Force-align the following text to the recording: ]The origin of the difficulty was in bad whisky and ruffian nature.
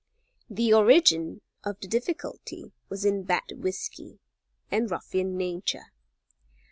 ]The 0.59 0.73
origin 0.73 1.41
of 1.63 1.79
the 1.79 1.87
difficulty 1.87 2.71
was 2.89 3.05
in 3.05 3.21
bad 3.21 3.43
whisky 3.57 4.19
and 4.71 4.89
ruffian 4.89 5.37
nature. 5.37 5.93